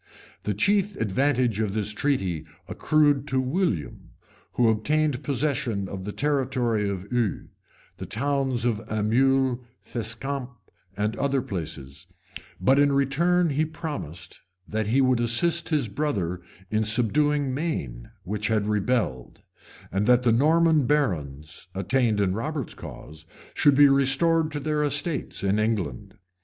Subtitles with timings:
[0.45, 4.09] The chief advantage of this treaty accrued to William,
[4.53, 7.49] who obtained possession of the territory of Eu,
[7.97, 10.49] the towns of Aumule, Fescamp,
[10.97, 12.07] and other places;
[12.59, 16.41] but in return he promised, that he would assist his brother
[16.71, 19.43] in subduing Maine, which had rebelled;
[19.91, 25.43] and that the Norman barons, attainted in Robert's cause, should be restored to their estates
[25.43, 26.15] in England.